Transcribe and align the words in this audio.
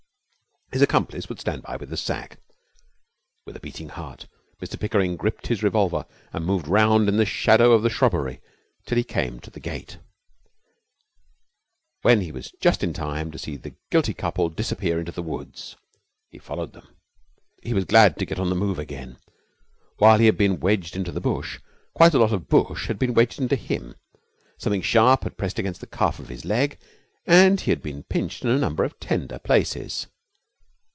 His 0.73 0.81
accomplice 0.81 1.27
would 1.27 1.41
stand 1.41 1.63
by 1.63 1.75
with 1.75 1.89
the 1.89 1.97
sack. 1.97 2.39
With 3.45 3.57
a 3.57 3.59
beating 3.59 3.89
heart 3.89 4.27
Mr 4.61 4.79
Pickering 4.79 5.17
gripped 5.17 5.47
his 5.47 5.63
revolver 5.63 6.05
and 6.31 6.45
moved 6.45 6.65
round 6.65 7.09
in 7.09 7.17
the 7.17 7.25
shadow 7.25 7.73
of 7.73 7.83
the 7.83 7.89
shrubbery 7.89 8.39
till 8.85 8.97
he 8.97 9.03
came 9.03 9.41
to 9.41 9.49
the 9.51 9.59
gate, 9.59 9.97
when 12.03 12.21
he 12.21 12.31
was 12.31 12.53
just 12.61 12.85
in 12.85 12.93
time 12.93 13.31
to 13.31 13.37
see 13.37 13.57
the 13.57 13.75
guilty 13.89 14.13
couple 14.13 14.47
disappear 14.47 14.97
into 14.97 15.11
the 15.11 15.21
woods. 15.21 15.75
He 16.29 16.37
followed 16.37 16.71
them. 16.71 16.87
He 17.61 17.73
was 17.73 17.83
glad 17.83 18.17
to 18.19 18.25
get 18.25 18.39
on 18.39 18.47
the 18.47 18.55
move 18.55 18.79
again. 18.79 19.17
While 19.97 20.19
he 20.19 20.25
had 20.27 20.37
been 20.37 20.61
wedged 20.61 20.95
into 20.95 21.11
the 21.11 21.19
bush, 21.19 21.59
quite 21.93 22.13
a 22.13 22.17
lot 22.17 22.31
of 22.31 22.47
the 22.47 22.63
bush 22.63 22.87
had 22.87 22.97
been 22.97 23.13
wedged 23.13 23.41
into 23.41 23.57
him. 23.57 23.95
Something 24.57 24.81
sharp 24.83 25.25
had 25.25 25.37
pressed 25.37 25.59
against 25.59 25.81
the 25.81 25.85
calf 25.87 26.17
of 26.17 26.29
his 26.29 26.45
leg, 26.45 26.77
and 27.27 27.59
he 27.59 27.71
had 27.71 27.81
been 27.83 28.03
pinched 28.03 28.45
in 28.45 28.49
a 28.49 28.57
number 28.57 28.85
of 28.85 28.97
tender 29.01 29.37
places. 29.37 30.07